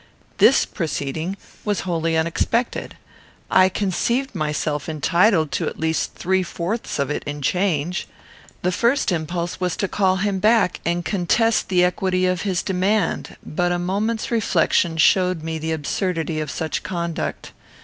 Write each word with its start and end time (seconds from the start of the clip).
This 0.39 0.65
proceeding 0.65 1.37
was 1.63 1.81
wholly 1.81 2.17
unexpected. 2.17 2.97
I 3.51 3.69
conceived 3.69 4.33
myself 4.33 4.89
entitled 4.89 5.51
to 5.51 5.67
at 5.67 5.79
least 5.79 6.15
three 6.15 6.41
fourths 6.41 6.97
of 6.97 7.11
it 7.11 7.21
in 7.25 7.43
change. 7.43 8.07
The 8.63 8.71
first 8.71 9.11
impulse 9.11 9.59
was 9.59 9.77
to 9.77 9.87
call 9.87 10.15
him 10.15 10.39
back, 10.39 10.79
and 10.85 11.05
contest 11.05 11.69
the 11.69 11.83
equity 11.83 12.25
of 12.25 12.41
his 12.41 12.63
demand; 12.63 13.37
but 13.45 13.71
a 13.71 13.77
moment's 13.77 14.31
reflection 14.31 14.97
showed 14.97 15.43
me 15.43 15.59
the 15.59 15.71
absurdity 15.71 16.39
of 16.39 16.49
such 16.49 16.81
conduct. 16.81 17.51